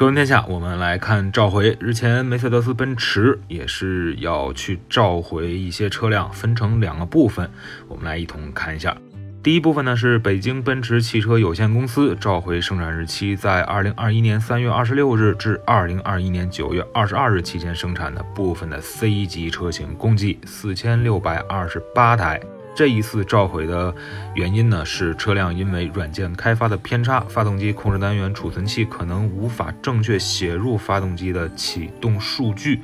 [0.00, 1.76] 车闻天下，我们来看召回。
[1.78, 7.50] 日前，梅赛德斯奔驰也是要去召回一些车辆，分成两个部分，
[7.86, 8.96] 我们来一同看一下。
[9.42, 22.40] 第一部分呢是北京奔驰汽车有限公司召回生产日期在二零二一年三月二十六日至二零二一年九月二十二日期间生产的部分的 C 级车型，共计四千六百二十八台。
[22.74, 23.94] 这一次召回的
[24.34, 32.80] 原因呢，是车辆因为软件开发的偏差，发动机控制单元储存器可能无法正确写入发动机的启动数据。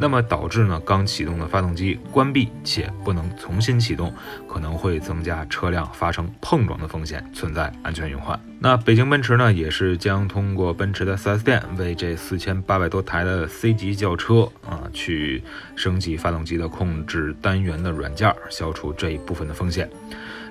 [0.00, 4.12] 那么导致呢，刚启动的发动机关闭且不能重新启动，
[4.48, 8.40] 可能会增加车辆发生碰撞的风险，存在安全隐患。
[8.58, 15.42] 那北京奔驰呢，也是将通过奔驰的 4S 店为这四千八百多台的 C 级轿车啊，去
[15.76, 19.90] 升级发动机的控制单元的软件，消除这一部分的风险。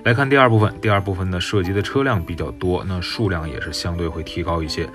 [0.02, 4.88] 来看第二部分，第二部分呢涉及的车辆比较多，那数量也是相对会提高一些。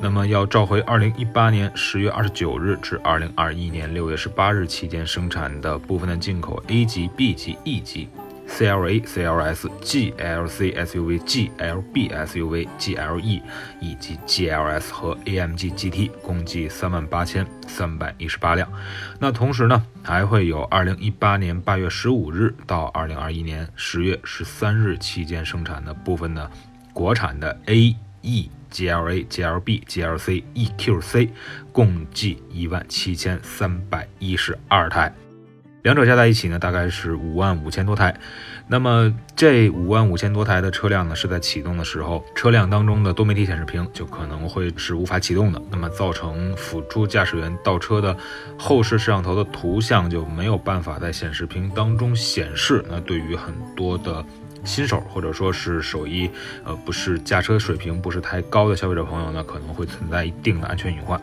[0.00, 8.08] 那么要召回二零一八年十月二十九日至二零二一年六月十八日期间生产的部分的进口 A 级、B 级、E 级。
[8.48, 13.42] CLA、CLS、GLC SUV、GLB SUV、GLE
[13.80, 18.70] 以及 GLS 和 AMG GT 共计三万八千三百一十八辆。
[19.18, 26.50] 那同时呢，还会有二零一八年八月十五日到二零二一年十月十三日期间生产的部分的
[26.92, 31.30] 国产的 A、E、GLA、GLB、GLC、EQC
[31.72, 35.12] 共计一万七千三百一十二台。
[35.84, 38.18] 两者加在一起呢，大概是五万五千多台。
[38.66, 48.16] 那么这五万五千多台的车辆呢，是在启动的时候，车辆当中的多媒体显示屏就可能会是无法启动的，那么造成辅助驾驶员倒车的
[48.58, 52.82] 后视摄像头的图像就没有办法在显示屏当中显示。
[52.88, 54.24] 那对于很多的
[54.64, 56.30] 新手或者说是手艺
[56.64, 61.20] 呃不是驾车水平不是太高的消费者朋友呢，可能会存在一定的安全隐患。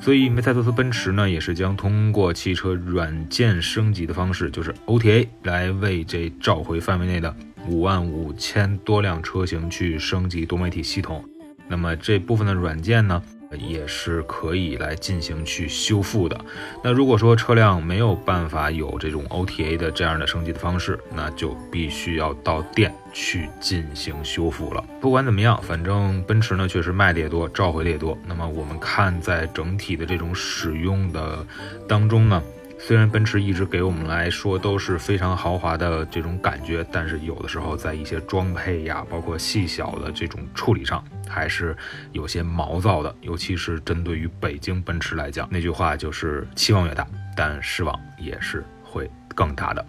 [0.00, 7.34] 所以，梅赛德斯奔驰呢，也是将通过汽车软件升级的方式，就是 OTA，来为这召回范围内的
[7.66, 11.24] 五万五千多辆车型去升级多媒体系统。
[11.66, 13.20] 那么这部分的软件呢？
[13.52, 16.38] 也是可以来进行去修复的。
[16.82, 24.84] 那如果说车辆没有办法有这种 OTA 的这样的升级的方式，那就必须要到店去进行修复了。
[25.00, 28.16] 不管怎么样，反正奔驰呢确实卖的也多，召回的也多。
[28.26, 31.46] 那么我们看在整体的这种使用的
[31.88, 32.42] 当中呢。
[32.78, 41.76] 虽然奔驰一直给我们来说都是非常豪华的这种感觉，但是有的时候在一些装配呀，包括细小的这种处理上，还是
[42.12, 43.14] 有些毛躁的。
[43.20, 47.06] 尤其是针对于北京奔驰来讲，那句话就是期望越大，
[47.36, 49.84] 但失望也是会更大的。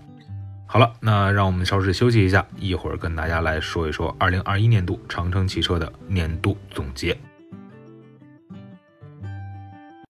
[0.66, 7.18] 好了，那让我们稍事休息一下，一会儿跟大家来说一说二零二一年度长城汽车的年度总结。